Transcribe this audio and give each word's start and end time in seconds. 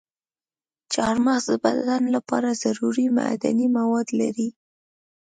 چارمغز 0.93 1.43
د 1.49 1.53
بدن 1.65 2.03
لپاره 2.15 2.49
ضروري 2.63 3.05
معدني 3.17 3.67
مواد 3.77 4.07
لري. 4.19 4.49